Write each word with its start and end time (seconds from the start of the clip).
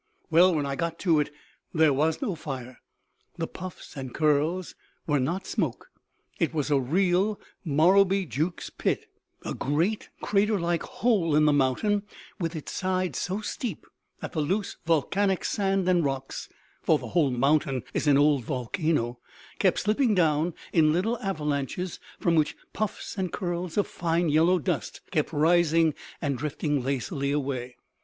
"Well, 0.31 0.55
when 0.55 0.65
I 0.65 0.75
got 0.75 0.97
to 1.01 1.19
it 1.19 1.29
there 1.75 1.93
was 1.93 2.23
no 2.23 2.33
fire; 2.33 2.79
the 3.37 3.45
puffs 3.45 3.95
and 3.95 4.11
curls 4.15 4.73
were 5.05 5.19
not 5.19 5.45
smoke. 5.45 5.91
It 6.39 6.55
was 6.55 6.71
a 6.71 6.79
real 6.79 7.39
Morrowbie 7.63 8.25
Jukes 8.25 8.71
pit; 8.71 9.05
a 9.45 9.53
great 9.53 10.09
crater 10.19 10.59
like 10.59 10.81
hole 10.81 11.35
in 11.35 11.45
the 11.45 11.53
mountain, 11.53 12.01
with 12.39 12.55
its 12.55 12.71
side 12.71 13.15
so 13.15 13.41
steep 13.41 13.85
that 14.21 14.31
the 14.31 14.41
loose 14.41 14.75
volcanic 14.87 15.45
sand 15.45 15.87
and 15.87 16.03
rocks 16.03 16.49
(for 16.81 16.97
the 16.97 17.09
whole 17.09 17.29
mountain 17.29 17.83
is 17.93 18.07
an 18.07 18.17
old 18.17 18.43
volcano) 18.43 19.19
kept 19.59 19.77
slipping 19.81 20.15
down 20.15 20.55
in 20.73 20.91
little 20.93 21.19
avalanches 21.19 21.99
from 22.19 22.33
which 22.33 22.57
puffs 22.73 23.19
and 23.19 23.31
curls 23.31 23.77
of 23.77 23.85
fine 23.85 24.29
yellow 24.29 24.57
dust 24.57 25.01
kept 25.11 25.31
rising 25.31 25.93
and 26.23 26.39
drifting 26.39 26.83
lazily 26.83 27.31
away. 27.31 27.75